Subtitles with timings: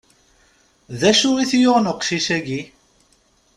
[0.99, 2.61] D acu i t-yuɣen uqcic-agi?